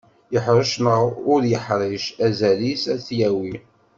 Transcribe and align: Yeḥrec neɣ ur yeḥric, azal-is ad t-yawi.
Yeḥrec 0.33 0.71
neɣ 0.83 1.01
ur 1.33 1.41
yeḥric, 1.51 2.05
azal-is 2.25 2.83
ad 2.93 2.99
t-yawi. 3.07 3.53